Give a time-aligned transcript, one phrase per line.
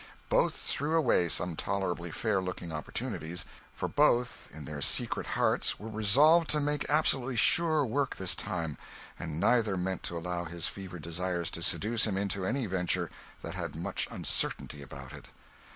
[0.29, 5.91] Both threw away some tolerably fair looking opportunities; for both, in their secret hearts, were
[5.91, 8.79] resolved to make absolutely sure work this time,
[9.19, 13.11] and neither meant to allow his fevered desires to seduce him into any venture
[13.43, 15.27] that had much uncertainty about it.